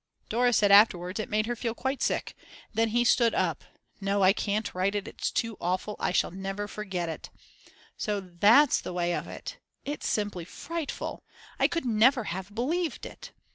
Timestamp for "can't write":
4.33-4.95